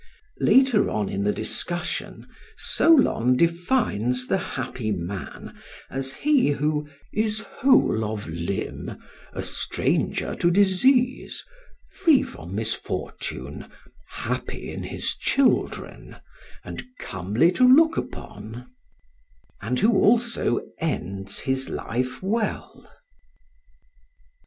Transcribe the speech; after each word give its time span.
Later 0.39 0.89
on 0.89 1.09
in 1.09 1.25
the 1.25 1.31
discussion 1.31 2.25
Solon 2.57 3.37
defines 3.37 4.25
the 4.25 4.39
happy 4.39 4.91
man 4.91 5.55
as 5.91 6.11
he 6.15 6.49
who 6.53 6.89
"Is 7.13 7.41
whole 7.41 8.03
of 8.03 8.27
limb, 8.27 8.97
a 9.31 9.43
stranger 9.43 10.33
to 10.33 10.49
disease, 10.49 11.45
free 11.91 12.23
from 12.23 12.55
misfortune, 12.55 13.67
happy 14.09 14.71
in 14.71 14.81
his 14.81 15.15
children, 15.15 16.15
and 16.63 16.83
comely 16.97 17.51
to 17.51 17.67
look 17.71 17.95
upon," 17.95 18.71
and 19.61 19.77
who 19.77 19.99
also 20.01 20.61
ends 20.79 21.41
his 21.41 21.69
life 21.69 22.23
well. 22.23 22.91